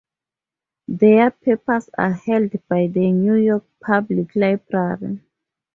Their 0.87 1.29
papers 1.29 1.91
are 1.95 2.13
held 2.13 2.53
by 2.67 2.87
the 2.87 3.11
New 3.11 3.35
York 3.35 3.65
Public 3.83 4.35
Library. 4.35 5.21